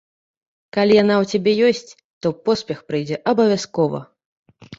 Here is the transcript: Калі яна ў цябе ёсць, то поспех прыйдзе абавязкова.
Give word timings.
Калі 0.77 0.93
яна 1.03 1.15
ў 1.25 1.35
цябе 1.35 1.53
ёсць, 1.73 1.91
то 2.27 2.33
поспех 2.49 2.81
прыйдзе 2.89 3.21
абавязкова. 3.35 4.03